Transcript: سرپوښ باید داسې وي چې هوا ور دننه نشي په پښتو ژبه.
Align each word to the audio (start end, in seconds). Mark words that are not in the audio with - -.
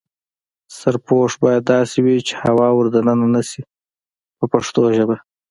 سرپوښ 0.77 1.31
باید 1.43 1.63
داسې 1.73 1.97
وي 2.05 2.17
چې 2.27 2.33
هوا 2.43 2.67
ور 2.73 2.87
دننه 2.95 3.27
نشي 3.35 3.61
په 4.37 4.45
پښتو 4.53 4.81
ژبه. 4.97 5.15